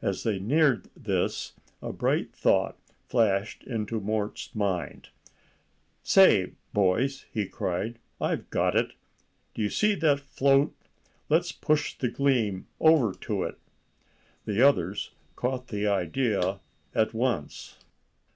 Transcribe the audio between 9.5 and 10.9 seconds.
Do you see that float?